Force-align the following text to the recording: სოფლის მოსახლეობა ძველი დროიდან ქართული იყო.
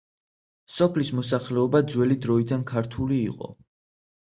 სოფლის 0.75 1.11
მოსახლეობა 1.17 1.83
ძველი 1.93 2.19
დროიდან 2.25 2.65
ქართული 2.73 3.23
იყო. 3.31 3.55